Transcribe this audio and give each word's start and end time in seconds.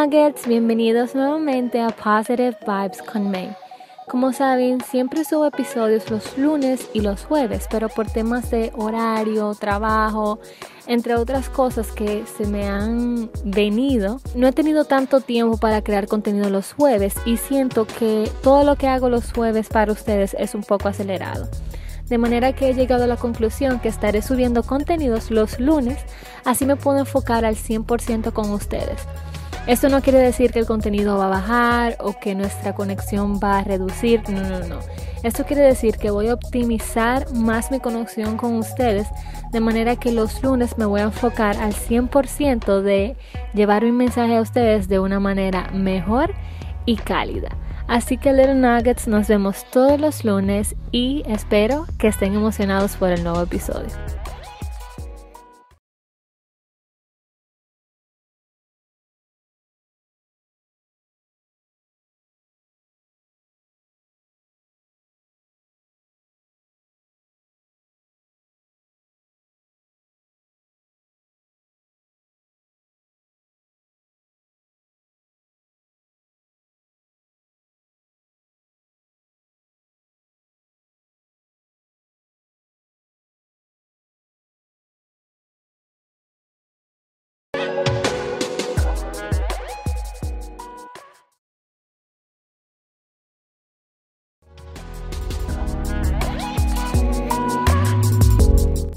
Nuggets, 0.00 0.46
bienvenidos 0.46 1.16
nuevamente 1.16 1.80
a 1.80 1.88
Positive 1.88 2.56
Vibes 2.64 3.02
con 3.02 3.32
May. 3.32 3.50
Como 4.06 4.32
saben, 4.32 4.80
siempre 4.80 5.24
subo 5.24 5.46
episodios 5.46 6.08
los 6.08 6.38
lunes 6.38 6.88
y 6.92 7.00
los 7.00 7.24
jueves, 7.24 7.66
pero 7.68 7.88
por 7.88 8.06
temas 8.08 8.48
de 8.48 8.70
horario, 8.76 9.56
trabajo, 9.56 10.38
entre 10.86 11.16
otras 11.16 11.48
cosas 11.48 11.90
que 11.90 12.22
se 12.26 12.46
me 12.46 12.68
han 12.68 13.28
venido, 13.42 14.20
no 14.36 14.46
he 14.46 14.52
tenido 14.52 14.84
tanto 14.84 15.20
tiempo 15.20 15.56
para 15.56 15.82
crear 15.82 16.06
contenido 16.06 16.48
los 16.48 16.74
jueves 16.74 17.16
y 17.26 17.36
siento 17.36 17.84
que 17.84 18.30
todo 18.40 18.62
lo 18.62 18.76
que 18.76 18.86
hago 18.86 19.08
los 19.08 19.32
jueves 19.32 19.68
para 19.68 19.90
ustedes 19.90 20.36
es 20.38 20.54
un 20.54 20.62
poco 20.62 20.86
acelerado. 20.86 21.48
De 22.08 22.18
manera 22.18 22.52
que 22.52 22.70
he 22.70 22.74
llegado 22.74 23.02
a 23.02 23.08
la 23.08 23.16
conclusión 23.16 23.80
que 23.80 23.88
estaré 23.88 24.22
subiendo 24.22 24.62
contenidos 24.62 25.32
los 25.32 25.58
lunes, 25.58 25.98
así 26.44 26.66
me 26.66 26.76
puedo 26.76 27.00
enfocar 27.00 27.44
al 27.44 27.56
100% 27.56 28.32
con 28.32 28.52
ustedes. 28.52 29.08
Esto 29.68 29.90
no 29.90 30.00
quiere 30.00 30.18
decir 30.18 30.50
que 30.50 30.60
el 30.60 30.66
contenido 30.66 31.18
va 31.18 31.26
a 31.26 31.28
bajar 31.28 31.96
o 32.00 32.18
que 32.18 32.34
nuestra 32.34 32.74
conexión 32.74 33.38
va 33.38 33.58
a 33.58 33.64
reducir, 33.64 34.22
no, 34.30 34.40
no, 34.40 34.60
no. 34.60 34.78
Esto 35.22 35.44
quiere 35.44 35.60
decir 35.60 35.98
que 35.98 36.10
voy 36.10 36.28
a 36.28 36.34
optimizar 36.34 37.30
más 37.34 37.70
mi 37.70 37.78
conexión 37.78 38.38
con 38.38 38.56
ustedes, 38.56 39.08
de 39.52 39.60
manera 39.60 39.96
que 39.96 40.10
los 40.10 40.42
lunes 40.42 40.78
me 40.78 40.86
voy 40.86 41.02
a 41.02 41.04
enfocar 41.04 41.58
al 41.58 41.74
100% 41.74 42.80
de 42.80 43.14
llevar 43.52 43.84
mi 43.84 43.92
mensaje 43.92 44.38
a 44.38 44.40
ustedes 44.40 44.88
de 44.88 45.00
una 45.00 45.20
manera 45.20 45.68
mejor 45.74 46.32
y 46.86 46.96
cálida. 46.96 47.50
Así 47.88 48.16
que 48.16 48.32
Little 48.32 48.54
Nuggets 48.54 49.06
nos 49.06 49.28
vemos 49.28 49.66
todos 49.70 50.00
los 50.00 50.24
lunes 50.24 50.76
y 50.92 51.24
espero 51.26 51.84
que 51.98 52.08
estén 52.08 52.34
emocionados 52.34 52.96
por 52.96 53.10
el 53.10 53.22
nuevo 53.22 53.42
episodio. 53.42 54.17